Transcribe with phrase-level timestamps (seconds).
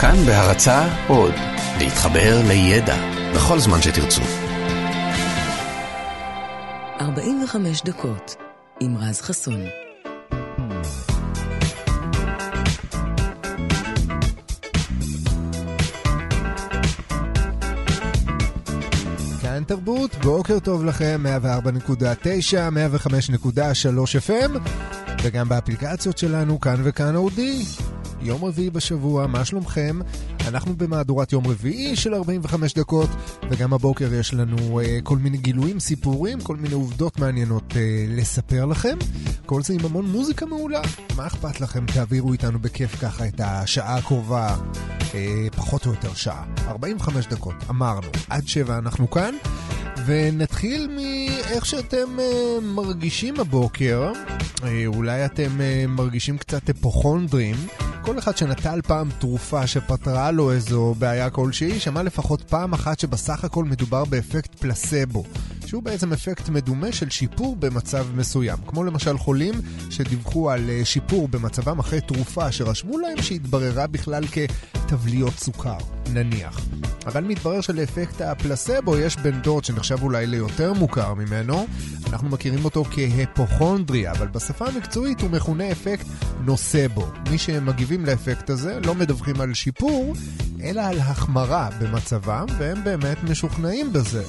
[0.00, 1.34] כאן בהרצה עוד,
[1.78, 2.96] להתחבר לידע
[3.34, 4.22] בכל זמן שתרצו.
[7.00, 8.36] 45 דקות
[8.80, 9.60] עם רז חסון.
[19.42, 22.56] כאן תרבות, בוקר טוב לכם, 104.9,
[23.06, 24.58] 105.3 FM,
[25.22, 27.64] וגם באפליקציות שלנו, כאן וכאן אודי.
[28.20, 29.98] יום רביעי בשבוע, מה שלומכם?
[30.48, 33.08] אנחנו במהדורת יום רביעי של 45 דקות,
[33.50, 37.74] וגם הבוקר יש לנו uh, כל מיני גילויים, סיפורים, כל מיני עובדות מעניינות uh,
[38.08, 38.96] לספר לכם.
[39.46, 40.80] כל זה עם המון מוזיקה מעולה.
[41.16, 41.86] מה אכפת לכם?
[41.86, 44.56] תעבירו איתנו בכיף ככה את השעה הקרובה,
[44.98, 45.14] uh,
[45.56, 46.44] פחות או יותר שעה.
[46.66, 48.08] 45 דקות, אמרנו.
[48.28, 49.34] עד שבע אנחנו כאן.
[50.06, 54.12] ונתחיל מאיך שאתם uh, מרגישים הבוקר.
[54.56, 57.56] Uh, אולי אתם uh, מרגישים קצת אפוכונדרים.
[58.08, 63.44] כל אחד שנטל פעם תרופה שפתרה לו איזו בעיה כלשהי, שמע לפחות פעם אחת שבסך
[63.44, 65.24] הכל מדובר באפקט פלסבו,
[65.66, 68.58] שהוא בעצם אפקט מדומה של שיפור במצב מסוים.
[68.66, 69.54] כמו למשל חולים
[69.90, 74.26] שדיווחו על שיפור במצבם אחרי תרופה שרשמו להם שהתבררה בכלל
[74.88, 75.76] כתבליות סוכר,
[76.12, 76.60] נניח.
[77.06, 81.66] אבל מתברר שלאפקט הפלסבו יש בן דוד שנחשב אולי ליותר מוכר ממנו.
[82.06, 86.06] אנחנו מכירים אותו כהפוכונדריה, אבל בשפה המקצועית הוא מכונה אפקט
[86.40, 87.06] נוסבו.
[87.30, 90.14] מי שמגיבים לאפקט הזה לא מדווחים על שיפור,
[90.62, 94.22] אלא על החמרה במצבם, והם באמת משוכנעים בזה.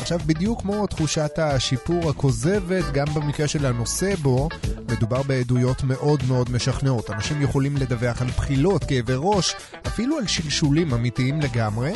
[0.00, 4.48] עכשיו, בדיוק כמו תחושת השיפור הכוזבת, גם במקרה של הנוסבו,
[4.92, 7.10] מדובר בעדויות מאוד מאוד משכנעות.
[7.10, 9.54] אנשים יכולים לדווח על בחילות, כאבי ראש,
[9.86, 11.92] אפילו על שלשולים אמיתיים לגמרי.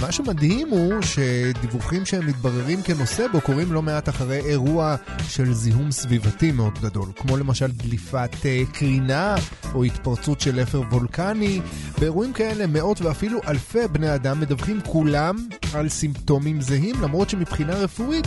[0.00, 4.96] מה שמדהים הוא שדיווחים שהם מתבררים כנוסבו קורים לא מעט אחרי אירוע
[5.28, 8.30] של זיהום סביבתי מאוד גדול, כמו למשל דליפת
[8.72, 9.34] קרינה
[9.74, 11.60] או התפרצות של אפר וולקני.
[11.98, 15.36] באירועים כאלה מאות ואפילו אלפי בני אדם מדווחים כולם
[15.74, 18.26] על סימפטומים זהים, למרות שמבחינה רפואית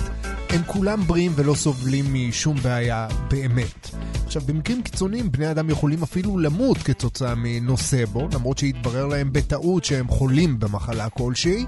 [0.49, 4.06] הם כולם בריאים ולא סובלים משום בעיה באמת.
[4.25, 10.07] עכשיו, במקרים קיצוניים בני אדם יכולים אפילו למות כתוצאה מנוסבו, למרות שהתברר להם בטעות שהם
[10.07, 11.65] חולים במחלה כלשהי.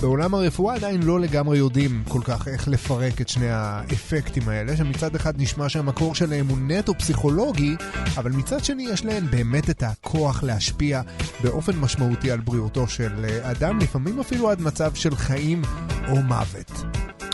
[0.00, 5.14] בעולם הרפואה עדיין לא לגמרי יודעים כל כך איך לפרק את שני האפקטים האלה, שמצד
[5.16, 7.76] אחד נשמע שהמקור שלהם הוא נטו פסיכולוגי,
[8.16, 11.02] אבל מצד שני יש להם באמת את הכוח להשפיע
[11.42, 15.62] באופן משמעותי על בריאותו של אדם, לפעמים אפילו עד מצב של חיים
[16.08, 16.72] או מוות.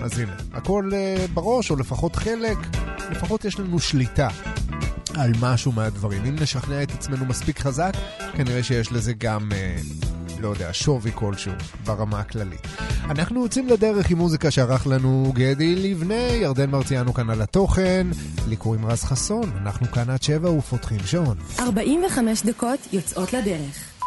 [0.02, 2.58] אז הנה, הכל uh, בראש, או לפחות חלק,
[3.10, 4.28] לפחות יש לנו שליטה
[5.14, 6.24] על משהו מהדברים.
[6.24, 7.92] אם נשכנע את עצמנו מספיק חזק,
[8.32, 11.52] כנראה שיש לזה גם, uh, לא יודע, שווי כלשהו
[11.84, 12.66] ברמה הכללית.
[13.04, 18.06] אנחנו יוצאים לדרך עם מוזיקה שערך לנו גדי לבנה, ירדן מרציאנו כאן על התוכן,
[18.48, 21.36] לי קוראים רז חסון, אנחנו כאן עד שבע ופותחים שעון.
[21.58, 23.97] 45 דקות יוצאות לדרך.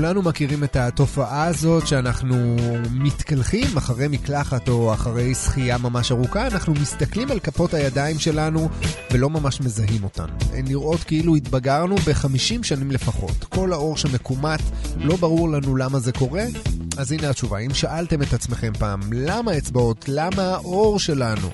[0.00, 2.56] כולנו מכירים את התופעה הזאת שאנחנו
[2.90, 8.68] מתקלחים אחרי מקלחת או אחרי שחייה ממש ארוכה, אנחנו מסתכלים על כפות הידיים שלנו
[9.12, 10.26] ולא ממש מזהים אותן.
[10.52, 13.44] הן נראות כאילו התבגרנו ב-50 שנים לפחות.
[13.44, 14.60] כל האור שמקומט,
[14.96, 16.44] לא ברור לנו למה זה קורה.
[16.98, 21.48] אז הנה התשובה, אם שאלתם את עצמכם פעם, למה אצבעות, למה האור שלנו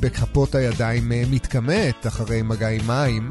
[0.00, 3.28] בכפות הידיים אה, מתכמת אחרי מגע עם מים,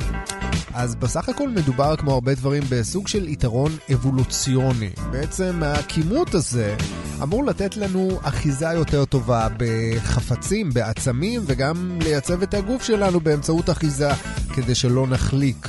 [0.74, 4.90] אז בסך הכל מדובר, כמו הרבה דברים, בסוג של יתרון אבולוציוני.
[5.12, 6.76] בעצם הכימות הזה
[7.24, 14.10] אמור לתת לנו אחיזה יותר טובה בחפצים, בעצמים, וגם לייצב את הגוף שלנו באמצעות אחיזה,
[14.56, 15.68] כדי שלא נחליק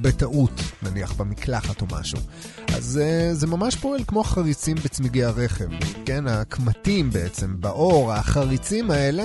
[0.00, 2.18] בטעות, נניח במקלחת או משהו.
[2.76, 5.68] אז אה, זה ממש פועל כמו חריצים בצמיגי הרכב.
[6.04, 9.21] כן, הקמטים בעצם, באור, החריצים האלה,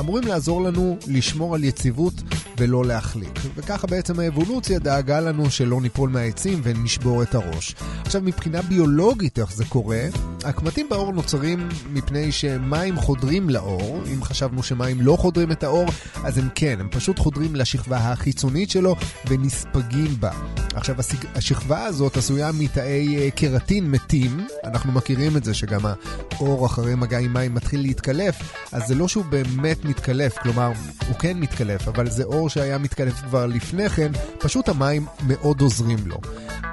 [0.00, 2.14] אמורים לעזור לנו לשמור על יציבות
[2.58, 3.40] ולא להחליק.
[3.54, 7.74] וככה בעצם האבולוציה דאגה לנו שלא ניפול מהעצים ונשבור את הראש.
[8.04, 10.06] עכשיו, מבחינה ביולוגית איך זה קורה,
[10.44, 14.00] הקמטים באור נוצרים מפני שמים חודרים לאור.
[14.14, 15.86] אם חשבנו שמים לא חודרים את האור,
[16.24, 18.96] אז הם כן, הם פשוט חודרים לשכבה החיצונית שלו
[19.28, 20.30] ונספגים בה.
[20.74, 20.96] עכשיו,
[21.34, 27.18] השכבה הזאת עשויה מתאי אה, קרטין מתים, אנחנו מכירים את זה שגם האור אחרי מגע
[27.18, 28.36] עם מים מתחיל להתקלף,
[28.72, 30.72] אז זה לא שהוא באמת מתקלף, כלומר,
[31.08, 35.98] הוא כן מתקלף, אבל זה אור שהיה מתקלף כבר לפני כן, פשוט המים מאוד עוזרים
[36.06, 36.16] לו.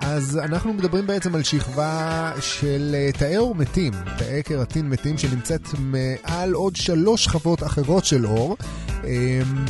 [0.01, 5.67] אז אנחנו מדברים בעצם על שכבה של אה, תאי אור מתים, תאי קרטין מתים שנמצאת
[5.79, 8.57] מעל עוד שלוש שכבות אחרות של אור.
[9.03, 9.65] אמ,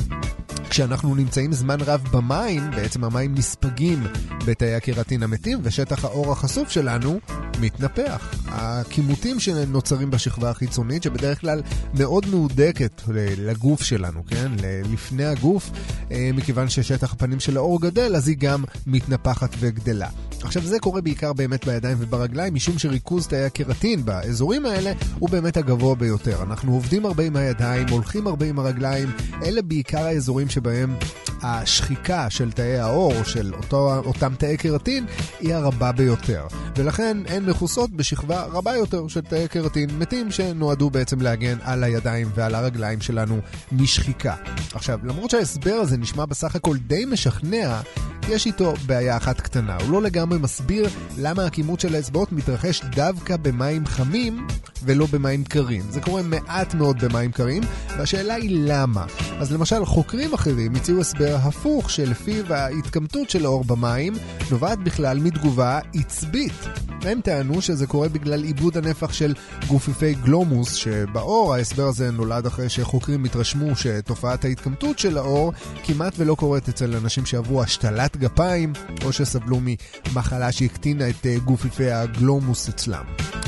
[0.70, 4.04] כשאנחנו נמצאים זמן רב במים, בעצם המים נספגים
[4.46, 7.20] בתאי הקרטין המתים, ושטח האור החשוף שלנו
[7.60, 8.33] מתנפח.
[8.54, 11.62] הכימותים שנוצרים בשכבה החיצונית, שבדרך כלל
[11.94, 13.02] מאוד מהודקת
[13.38, 14.52] לגוף שלנו, כן?
[14.94, 15.70] לפני הגוף,
[16.12, 20.10] אה, מכיוון ששטח הפנים של האור גדל, אז היא גם מתנפחת וגדלה.
[20.44, 25.58] עכשיו זה קורה בעיקר באמת בידיים וברגליים, משום שריכוז תאי הקרטין באזורים האלה הוא באמת
[25.58, 26.44] הגבוה ביותר.
[26.44, 29.12] אנחנו עובדים הרבה עם הידיים, הולכים הרבה עם הרגליים,
[29.44, 30.96] אלה בעיקר האזורים שבהם
[31.42, 35.06] השחיקה של תאי האור, של אותו, אותם תאי קרטין,
[35.40, 36.48] היא הרבה ביותר.
[36.76, 42.30] ולכן הן מכוסות בשכבה רבה יותר של תאי קרטין מתים שנועדו בעצם להגן על הידיים
[42.36, 43.40] ועל הרגליים שלנו
[43.72, 44.36] משחיקה.
[44.74, 47.82] עכשיו, למרות שההסבר הזה נשמע בסך הכל די משכנע,
[48.30, 49.78] יש איתו בעיה אחת קטנה.
[49.82, 54.48] הוא לא לגמרי מסביר למה הכימות של האצבעות מתרחש דווקא במים חמים
[54.86, 55.82] ולא במים קרים.
[55.90, 57.63] זה קורה מעט מאוד במים קרים,
[57.98, 59.06] והשאלה היא למה.
[59.40, 64.13] אז למשל, חוקרים אחרים הציעו הסבר הפוך, שלפיו ההתקמטות של האור במים
[64.52, 66.68] נובעת בכלל מתגובה עצבית.
[67.06, 69.34] הם טענו שזה קורה בגלל עיבוד הנפח של
[69.68, 71.54] גופיפי גלומוס שבאור.
[71.54, 77.25] ההסבר הזה נולד אחרי שחוקרים התרשמו שתופעת ההתקמטות של האור כמעט ולא קורית אצל אנשים
[77.25, 78.74] שעברו השתלת גפיים
[79.06, 83.04] או שסבלו ממחלה שהקטינה את אה, גופיפי הגלומוס אצלם.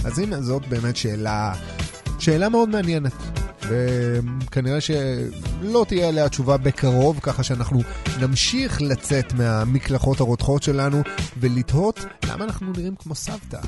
[0.06, 1.25] אז הנה, זאת באמת שאלה,
[2.20, 3.14] שאלה מאוד מעניינת.
[3.70, 7.82] וכנראה שלא תהיה עליה תשובה בקרוב, ככה שאנחנו
[8.20, 11.02] נמשיך לצאת מהמקלחות הרותחות שלנו
[11.40, 13.60] ולתהות למה אנחנו נראים כמו סבתא.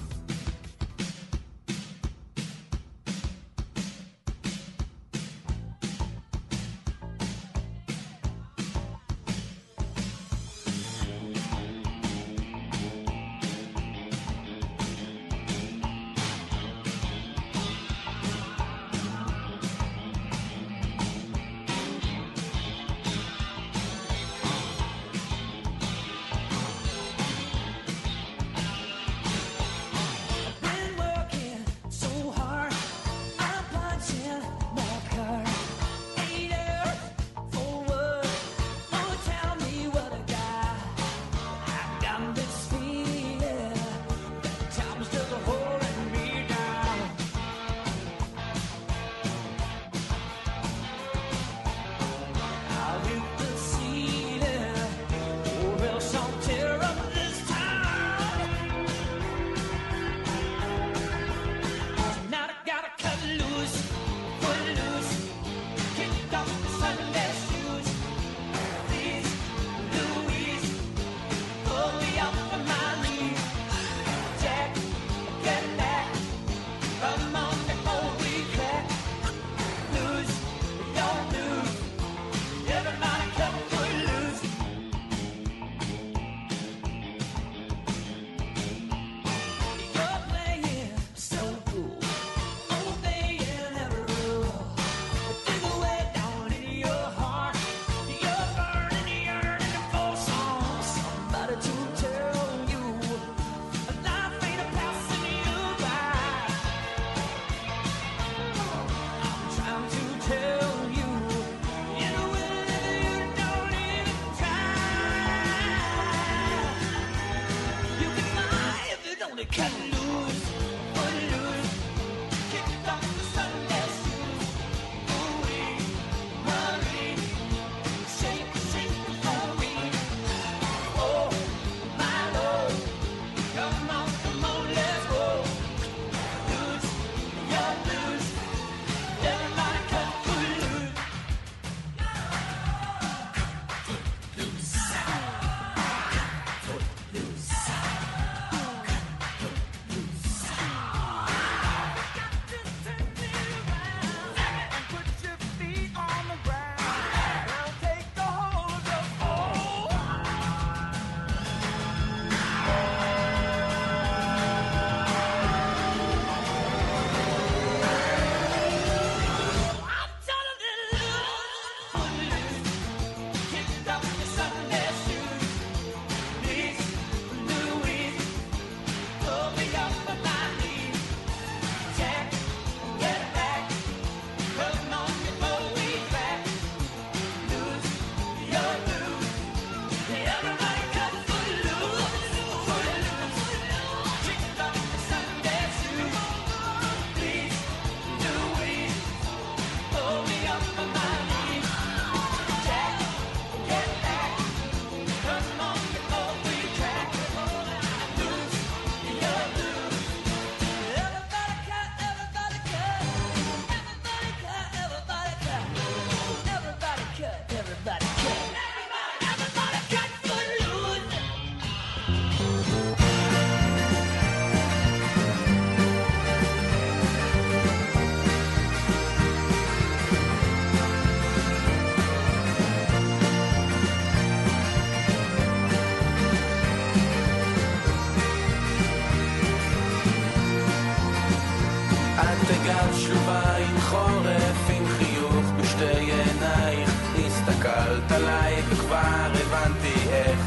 [242.48, 246.90] וגם שלובה עם חורף, עם חיוך בשתי עינייך.
[247.26, 250.40] הסתכלת עליי וכבר הבנתי איך,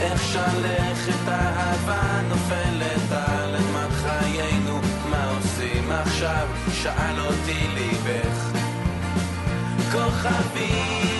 [0.00, 4.80] איך שלכת אהבה נופלת על אדמת חיינו.
[5.10, 6.48] מה עושים עכשיו?
[6.72, 8.58] שאל אותי ליבך.
[9.92, 11.19] כוכבים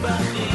[0.00, 0.49] about.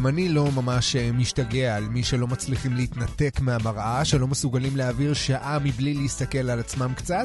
[0.00, 5.14] גם אני לא ממש אה, משתגע על מי שלא מצליחים להתנתק מהמראה, שלא מסוגלים להעביר
[5.14, 7.24] שעה מבלי להסתכל על עצמם קצת,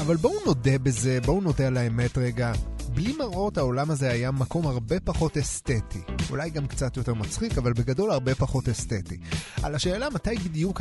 [0.00, 2.52] אבל בואו נודה בזה, בואו נודה על האמת רגע.
[2.94, 6.00] בלי מראות העולם הזה היה מקום הרבה פחות אסתטי.
[6.30, 9.16] אולי גם קצת יותר מצחיק, אבל בגדול הרבה פחות אסתטי.
[9.62, 10.80] על השאלה מתי בדיוק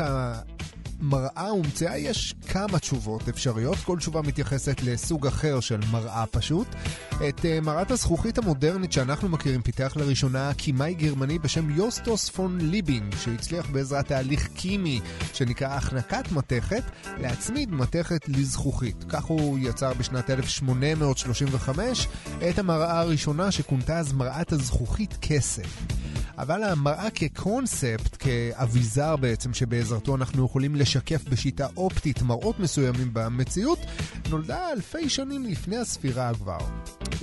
[1.00, 6.68] מראה הומצאה, יש כמה תשובות אפשריות, כל תשובה מתייחסת לסוג אחר של מראה פשוט.
[7.30, 13.16] את uh, מראת הזכוכית המודרנית שאנחנו מכירים פיתח לראשונה קימאי גרמני בשם יוסטוס פון ליבינג,
[13.16, 15.02] שהצליח בעזרת תהליך כימי
[15.34, 16.84] שנקרא החנקת מתכת,
[17.18, 19.06] להצמיד מתכת לזכוכית.
[19.10, 22.08] כך הוא יצר בשנת 1835
[22.50, 25.95] את המראה הראשונה שכונתה אז מראת הזכוכית כסף.
[26.38, 33.80] אבל המראה כקונספט, כאביזר בעצם שבעזרתו אנחנו יכולים לשקף בשיטה אופטית מראות מסוימים במציאות,
[34.30, 36.58] נולדה אלפי שנים לפני הספירה כבר.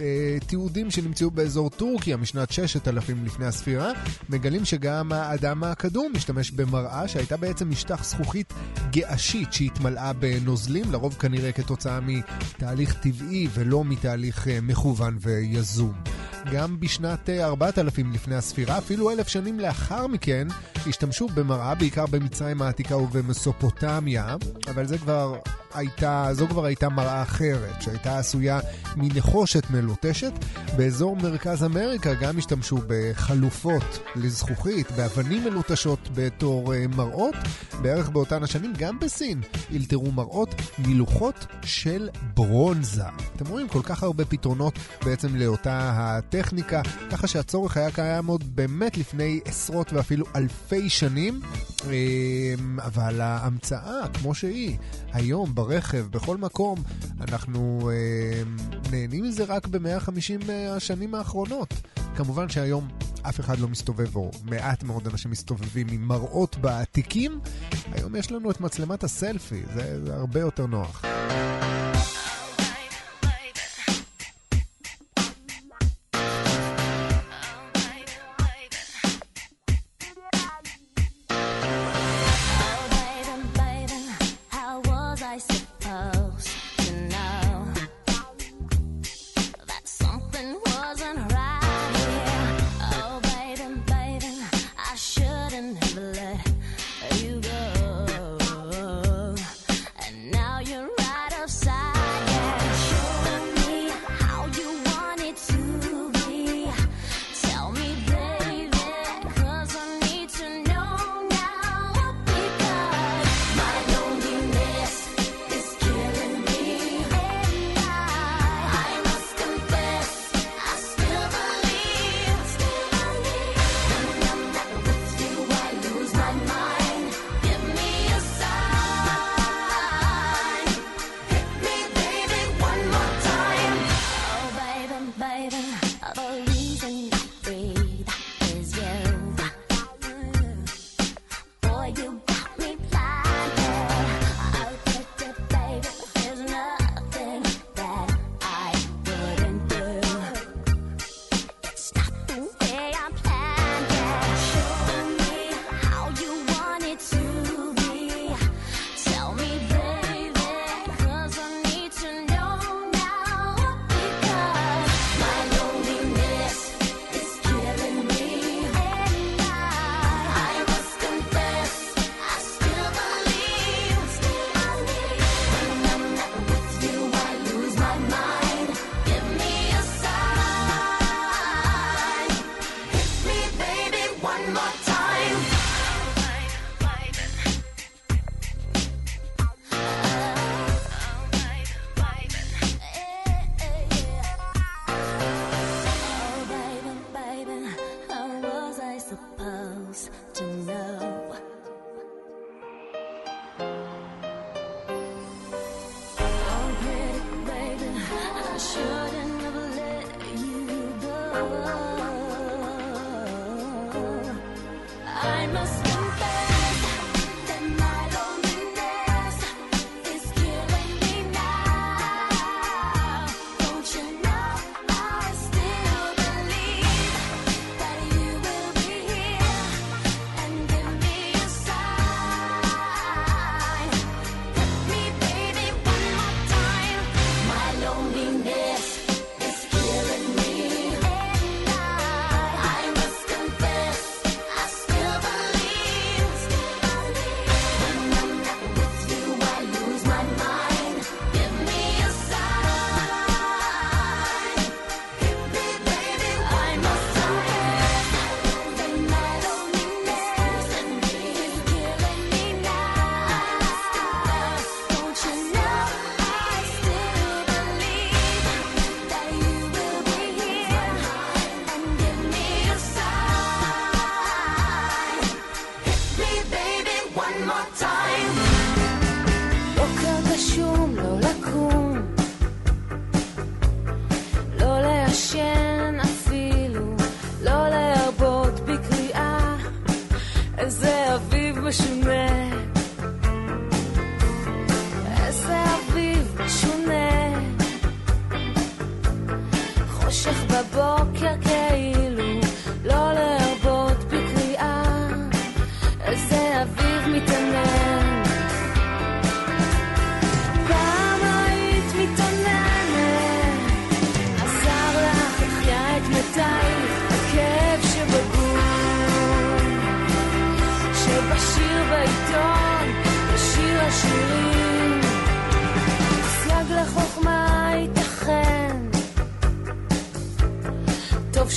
[0.00, 3.92] אה, תיעודים שנמצאו באזור טורקיה משנת 6000 לפני הספירה,
[4.28, 8.52] מגלים שגם האדם הקדום משתמש במראה שהייתה בעצם משטח זכוכית
[8.90, 16.21] געשית שהתמלאה בנוזלים, לרוב כנראה כתוצאה מתהליך טבעי ולא מתהליך אה, מכוון ויזום.
[16.52, 20.48] גם בשנת 4000 אה, לפני הספירה, אפילו אלף שנים לאחר מכן,
[20.86, 24.36] השתמשו במראה בעיקר במצרים העתיקה ובמסופוטמיה,
[24.68, 25.38] אבל זה כבר
[25.74, 28.60] הייתה, זו כבר הייתה מראה אחרת, שהייתה עשויה
[28.96, 30.32] מנחושת מלוטשת.
[30.76, 37.34] באזור מרכז אמריקה גם השתמשו בחלופות לזכוכית, באבנים מלוטשות בתור אה, מראות.
[37.82, 39.40] בערך באותן השנים, גם בסין,
[39.74, 43.04] אלתרו מראות מלוחות של ברונזה.
[43.36, 45.92] אתם רואים כל כך הרבה פתרונות בעצם לאותה
[46.34, 51.40] הטכניקה, ככה שהצורך היה קיים עוד באמת לפני עשרות ואפילו אלפי שנים,
[51.86, 54.76] אה, אבל ההמצאה, כמו שהיא,
[55.12, 56.82] היום, ברכב, בכל מקום,
[57.20, 58.42] אנחנו אה,
[58.90, 61.74] נהנים מזה רק ב-150 אה, השנים האחרונות.
[62.16, 62.88] כמובן שהיום
[63.22, 67.40] אף אחד לא מסתובב, או מעט מאוד אנשים מסתובבים עם מראות בעתיקים.
[67.92, 71.04] היום יש לנו את מצלמת הסלפי, זה, זה הרבה יותר נוח.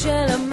[0.05, 0.44] טוב שלמדנו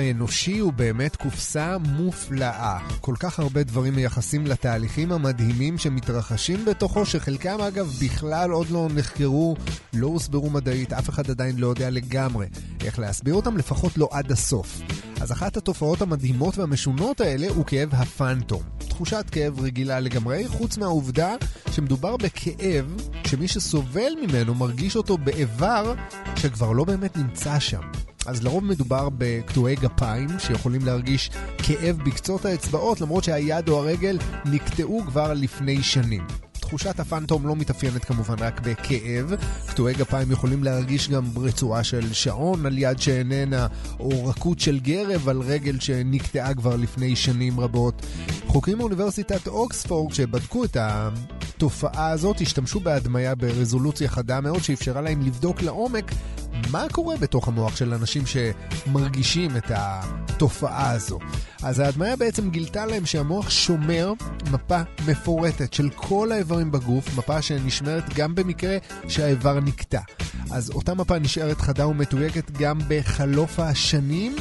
[0.00, 2.78] האנושי הוא באמת קופסה מופלאה.
[3.00, 9.56] כל כך הרבה דברים מייחסים לתהליכים המדהימים שמתרחשים בתוכו, שחלקם אגב בכלל עוד לא נחקרו,
[9.94, 12.46] לא הוסברו מדעית, אף אחד עדיין לא יודע לגמרי
[12.84, 14.80] איך להסביר אותם, לפחות לא עד הסוף.
[15.20, 18.62] אז אחת התופעות המדהימות והמשונות האלה הוא כאב הפנטום.
[18.78, 21.34] תחושת כאב רגילה לגמרי, חוץ מהעובדה
[21.70, 25.94] שמדובר בכאב שמי שסובל ממנו מרגיש אותו באיבר
[26.36, 27.82] שכבר לא באמת נמצא שם.
[28.26, 35.02] אז לרוב מדובר בקטועי גפיים שיכולים להרגיש כאב בקצות האצבעות למרות שהיד או הרגל נקטעו
[35.06, 36.26] כבר לפני שנים.
[36.70, 39.34] תחושת הפנטום לא מתאפיינת כמובן רק בכאב,
[39.66, 43.66] קטועי גפיים יכולים להרגיש גם רצועה של שעון על יד שאיננה,
[44.00, 48.06] או רכות של גרב על רגל שנקטעה כבר לפני שנים רבות.
[48.46, 50.76] חוקרים מאוניברסיטת אוקספורד שבדקו את
[51.60, 56.12] התופעה הזאת השתמשו בהדמיה ברזולוציה חדה מאוד שאפשרה להם לבדוק לעומק
[56.70, 61.18] מה קורה בתוך המוח של אנשים שמרגישים את התופעה הזו.
[61.62, 64.12] אז ההדמיה בעצם גילתה להם שהמוח שומר
[64.52, 68.76] מפה מפורטת של כל האיברים בגוף, מפה שנשמרת גם במקרה
[69.08, 70.00] שהאיבר נקטע.
[70.50, 74.36] אז אותה מפה נשארת חדה ומתויגת גם בחלוף השנים.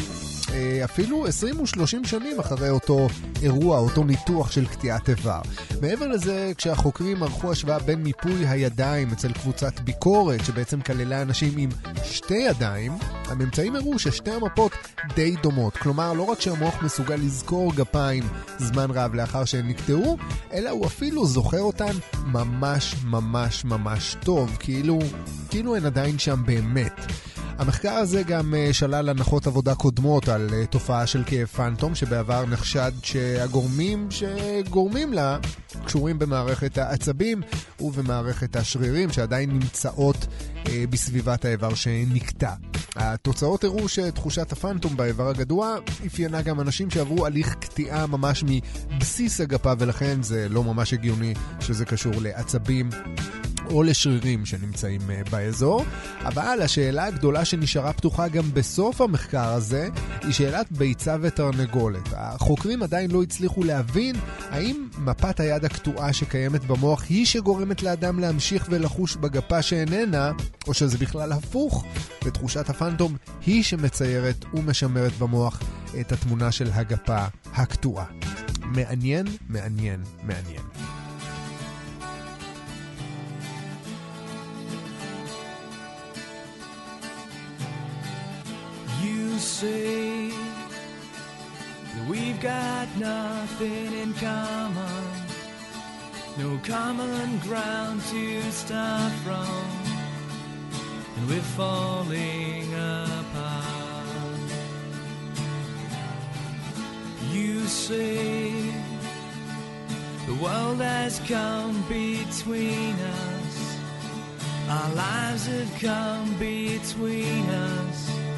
[0.54, 3.08] אה, אפילו 20 ו-30 שנים אחרי אותו
[3.42, 5.42] אירוע, אותו ניתוח של קטיעת איבר.
[5.82, 11.70] מעבר לזה, כשהחוקרים ערכו השוואה בין מיפוי הידיים אצל קבוצת ביקורת, שבעצם כללה אנשים עם
[12.04, 12.92] שתי ידיים,
[13.26, 14.72] הממצאים הראו ששתי המפות
[15.16, 15.78] די דומות.
[15.78, 18.24] כלומר, לא רק שהמוח מסוגל לזכור גפיים
[18.58, 20.18] זמן רב לאחר שהן נקטעו,
[20.54, 21.94] אלא הוא אפילו זוכר אותן
[22.26, 25.00] ממש ממש ממש טוב, כאילו,
[25.50, 27.06] כאילו הן עדיין שם באמת.
[27.58, 32.46] המחקר הזה גם אה, שלל הנחות עבודה קודמות על אה, תופעה של כאב פנטום, שבעבר
[32.46, 35.38] נחשד שהגורמים שגורמים לה
[35.86, 37.42] קשורים במערכת העצבים
[37.80, 40.28] ובמערכת השרירים שעדיין נמצאות
[40.68, 42.54] אה, בסביבת האיבר שנקטע.
[42.96, 48.44] התוצאות הראו שתחושת הפנטום באיבר הגדוע אפיינה גם אנשים שעברו הליך קטיעה ממש
[48.90, 52.90] מבסיס הגפה ולכן זה לא ממש הגיוני שזה קשור לעצבים
[53.70, 55.86] או לשרירים שנמצאים אה, באזור.
[56.22, 59.90] אבל השאלה הגדולה שנשארה פתוחה גם בסוף המחקר הזה,
[60.22, 62.10] היא שאלת ביצה ותרנגולת.
[62.16, 64.16] החוקרים עדיין לא הצליחו להבין
[64.50, 70.32] האם מפת היד הקטועה שקיימת במוח היא שגורמת לאדם להמשיך ולחוש בגפה שאיננה,
[70.68, 71.86] או שזה בכלל הפוך,
[72.26, 75.62] ותחושת הפנטום היא שמציירת ומשמרת במוח
[76.00, 78.06] את התמונה של הגפה הקטועה.
[78.64, 80.99] מעניין, מעניין, מעניין.
[89.40, 95.04] Say that we've got nothing in common,
[96.38, 99.66] no common ground to start from,
[101.16, 104.52] and we're falling apart.
[107.32, 108.52] You say
[110.28, 113.78] the world has come between us,
[114.68, 118.29] our lives have come between us.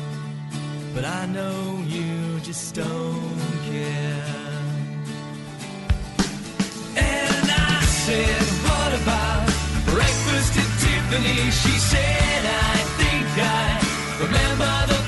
[0.94, 3.38] But I know you just don't
[3.70, 4.24] care.
[6.98, 9.46] And I said, What about
[9.94, 11.50] breakfast at Tiffany?
[11.62, 13.80] She said, I think I
[14.24, 15.01] remember the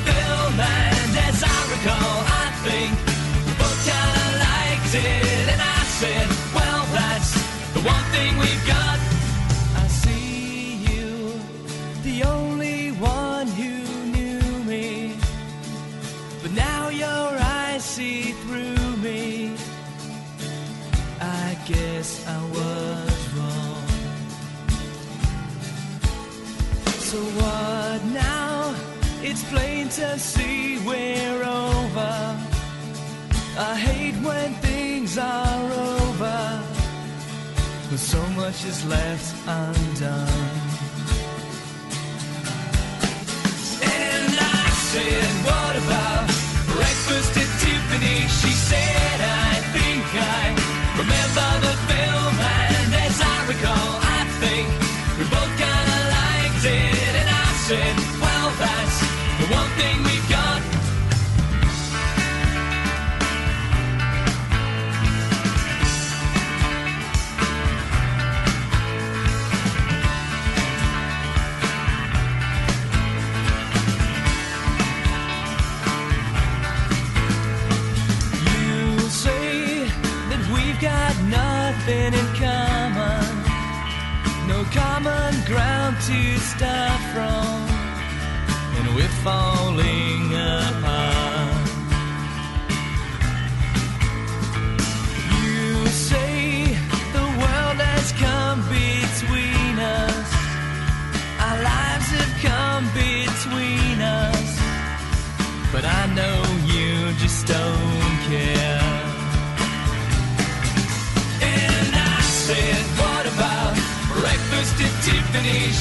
[29.93, 32.15] See we're over.
[33.60, 36.62] I hate when things are over.
[37.91, 40.49] But so much is left undone.
[43.84, 46.25] And I said, What about
[46.73, 48.20] breakfast at Tiffany?
[48.41, 50.43] She said, I think I
[50.97, 51.76] remember the
[86.44, 86.72] stuff.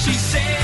[0.05, 0.62] She said,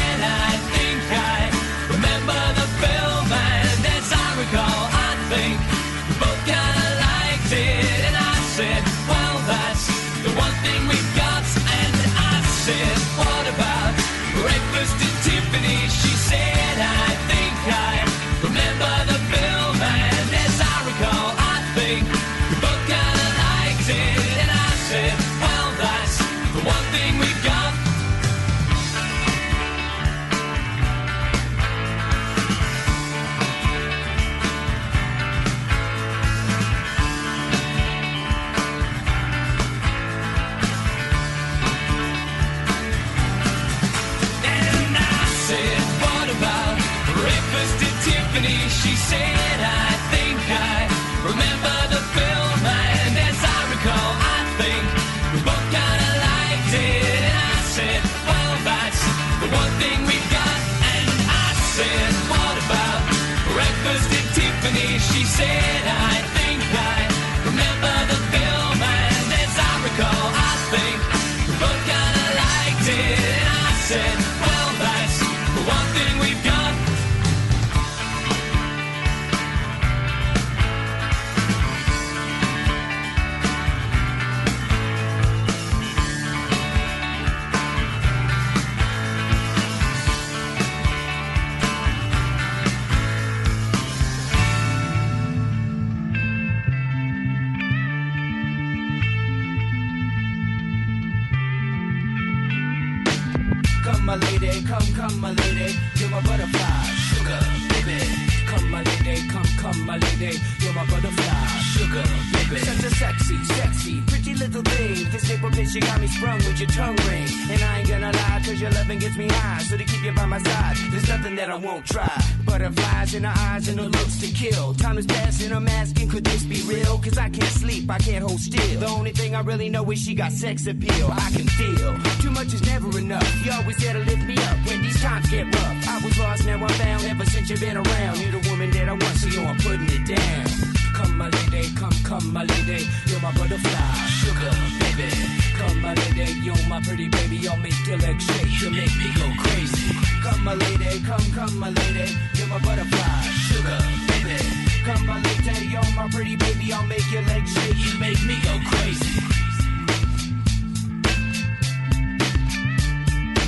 [113.19, 115.11] sexy, sexy, pretty little thing.
[115.11, 117.27] This paper bitch, you got me sprung with your tongue ring.
[117.51, 119.62] And I ain't gonna lie, cause your loving gets me high.
[119.62, 122.11] So to keep you by my side, there's nothing that I won't try.
[122.45, 124.75] Butterflies in her eyes and her looks to kill.
[124.75, 126.99] Time is passing, I'm asking, could this be real?
[126.99, 128.81] Cause I can't sleep, I can't hold still.
[128.81, 131.09] The only thing I really know is she got sex appeal.
[131.12, 133.29] I can feel too much is never enough.
[133.45, 135.89] You always there to lift me up when these times get rough.
[135.89, 137.05] I was lost, now I'm found.
[137.05, 139.89] Ever since you've been around, you're the woman that I want, so yo, I'm putting
[139.91, 140.88] it down.
[140.99, 145.11] Come, my lady, come, come, my lady, you're my butterfly, sugar, baby.
[145.55, 149.07] Come, my lady, you're my pretty baby, I'll make your legs shake, you make me
[149.15, 149.95] go crazy.
[150.25, 153.79] Come, my lady, come, come, my lady, you're my butterfly, sugar,
[154.09, 154.43] baby.
[154.85, 158.41] Come, my lady, you're my pretty baby, I'll make your legs shake, you make me
[158.43, 159.23] go crazy.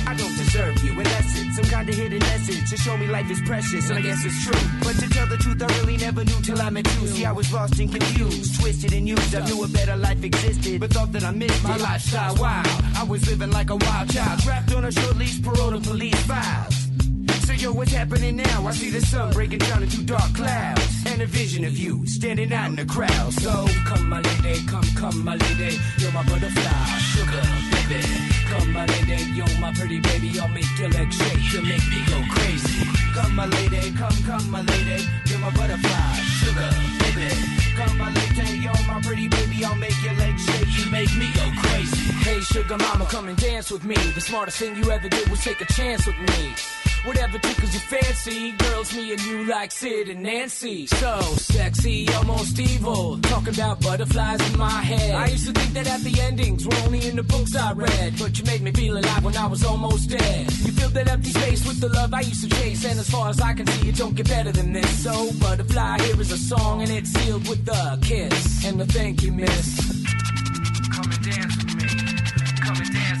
[0.07, 1.40] I don't deserve you, and that's it.
[1.53, 4.43] Some kind of hidden message to show me life is precious, and I guess it's
[4.45, 4.69] true.
[4.79, 7.07] But to tell the truth, I really never knew till I met you.
[7.07, 9.35] See, I was lost and confused, twisted and used.
[9.35, 12.35] I knew a better life existed, but thought that I missed my lifestyle.
[12.35, 12.63] Wow,
[12.95, 16.21] I was living like a wild child, trapped on a short leash, parole to police
[16.23, 16.87] files.
[17.45, 18.65] So yo, what's happening now?
[18.65, 22.53] I see the sun breaking down into dark clouds And a vision of you standing
[22.53, 26.85] out in the crowd So come my lady, come, come my lady You're my butterfly,
[26.99, 27.41] sugar,
[27.89, 31.87] baby Come my lady, you're my pretty baby I'll make your legs shake, you make
[31.87, 32.85] me go crazy
[33.15, 37.31] Come my lady, come, come my lady You're my butterfly, sugar, baby
[37.77, 41.31] Come my lady, you're my pretty baby I'll make your legs shake, you make me
[41.33, 43.95] go crazy Hey, sugar mama, come and dance with me.
[43.95, 46.53] The smartest thing you ever did was take a chance with me.
[47.03, 50.85] Whatever tickles your fancy, girls, me and you like Sid and Nancy.
[50.85, 53.17] So sexy, almost evil.
[53.21, 55.15] Talking about butterflies in my head.
[55.15, 58.19] I used to think that happy endings were only in the books I read.
[58.19, 60.51] But you made me feel alive when I was almost dead.
[60.51, 62.85] You filled that empty space with the love I used to chase.
[62.85, 65.03] And as far as I can see, it don't get better than this.
[65.03, 68.63] So, butterfly, here is a song, and it's sealed with a kiss.
[68.63, 70.05] And a thank you, miss.
[70.93, 71.87] Come and dance with me.
[72.61, 73.20] Come and dance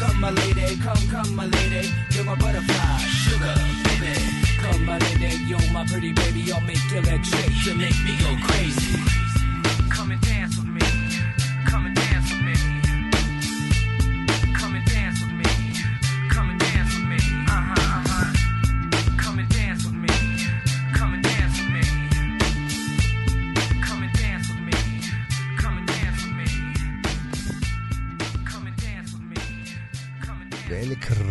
[0.00, 1.88] Come my lady, come, come my lady.
[2.10, 4.14] You're my butterfly, sugar, baby.
[4.58, 6.52] Come my lady, you're my pretty baby.
[6.52, 8.98] I'll make your legs shake, you make me go crazy.
[9.90, 11.03] Come and dance with me.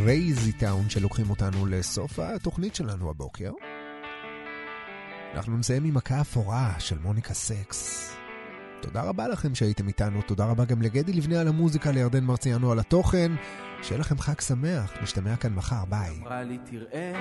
[0.06, 3.52] Crazy Town שלוקחים אותנו לסוף התוכנית שלנו הבוקר.
[5.34, 8.14] אנחנו נסיים עם מכה אפורה של מוניקה סקס.
[8.82, 12.80] תודה רבה לכם שהייתם איתנו, תודה רבה גם לגדי לבנה על המוזיקה, לירדן מרציאנו על
[12.80, 13.32] התוכן.
[13.84, 16.18] שיהיה לכם חג שמח, נשתמע כאן מחר, ביי.
[16.22, 17.14] אמרה לי תראה,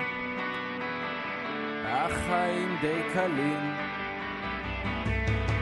[1.87, 3.61] החיים די קלים.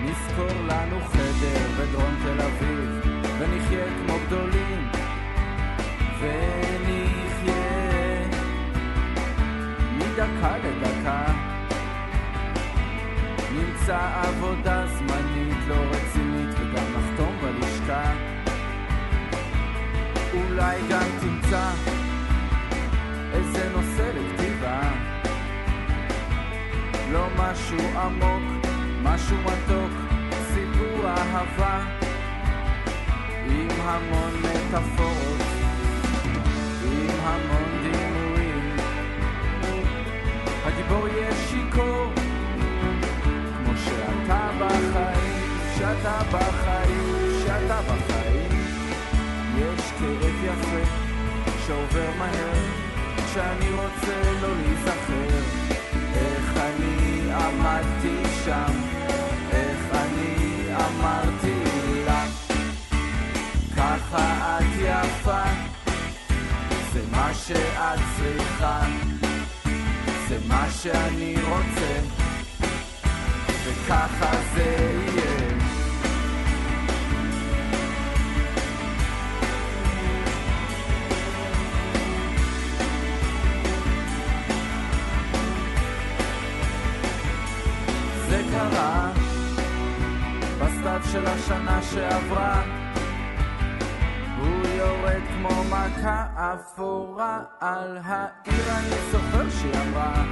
[0.03, 4.91] נזכור לנו חדר בדרום תל אביב, ונחיה כמו גדולים.
[6.21, 7.10] ונחיה
[10.21, 11.25] מדקה לדקה.
[13.53, 18.13] נמצא עבודה זמנית לא רצינית וגם נחתום בלשכה.
[20.35, 21.71] אולי גם תמצא
[23.33, 24.81] איזה נושא לכתיבה.
[27.13, 28.67] לא משהו עמוק,
[29.03, 29.93] משהו מתוק,
[30.55, 31.85] סיפור אהבה.
[33.47, 35.50] עם המון מטאפורות,
[45.91, 48.51] שאתה בחיים, שאתה בחיים.
[49.57, 50.91] יש כאב יפה
[51.67, 52.53] שעובר מהר,
[53.17, 55.39] כשאני רוצה לא להיזכר.
[56.15, 58.73] איך אני עמדתי שם,
[59.53, 61.55] איך אני אמרתי
[62.07, 62.25] לה,
[63.77, 65.43] ככה את יפה,
[66.93, 68.81] זה מה שאת צריכה,
[70.29, 72.01] זה מה שאני רוצה,
[73.65, 75.10] וככה זה
[90.81, 92.63] הסתיו של השנה שעברה
[94.39, 100.25] הוא יורד כמו מכה אפורה על העיר אני זוכר שהיא אמרה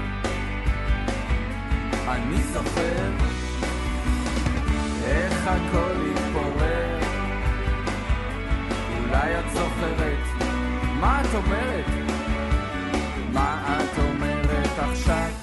[2.08, 3.10] אני זוכר
[5.04, 6.98] איך הכל התפורר
[8.98, 10.44] אולי את זוכרת
[11.00, 11.84] מה את אומרת?
[13.32, 15.37] מה את אומרת עכשיו?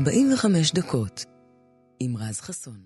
[0.00, 1.24] 45 דקות
[2.00, 2.78] עם רז חסון.